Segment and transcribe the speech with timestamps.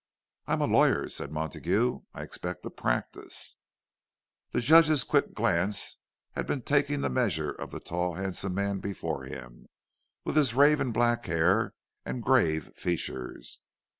[0.47, 2.01] "I am a lawyer," said Montague.
[2.15, 3.55] "I expect to practise."
[4.49, 5.97] The Judge's quick glance
[6.31, 9.67] had been taking the measure of the tall, handsome man before him,
[10.25, 13.59] with his raven black hair and grave features.